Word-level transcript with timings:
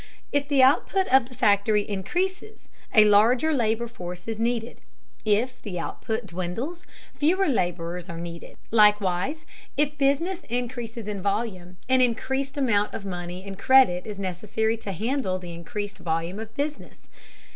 If 0.31 0.47
the 0.47 0.63
output 0.63 1.07
of 1.13 1.29
the 1.29 1.35
factory 1.35 1.87
increases, 1.87 2.69
a 2.91 3.05
larger 3.05 3.53
labor 3.53 3.87
force 3.87 4.27
is 4.27 4.39
needed; 4.39 4.81
if 5.25 5.61
the 5.61 5.77
output 5.79 6.25
dwindles, 6.25 6.87
fewer 7.13 7.47
laborers 7.47 8.09
are 8.09 8.17
needed. 8.17 8.57
Similarly, 8.71 9.37
if 9.77 9.97
business 9.99 10.41
increases 10.49 11.07
in 11.07 11.21
volume, 11.21 11.77
an 11.87 12.01
increased 12.01 12.57
amount 12.57 12.95
of 12.95 13.05
money 13.05 13.43
and 13.43 13.59
credit 13.59 14.07
is 14.07 14.17
necessary 14.17 14.75
to 14.77 14.91
handle 14.91 15.37
the 15.37 15.53
increased 15.53 15.99
volume 15.99 16.39
of 16.39 16.51
business. 16.55 17.07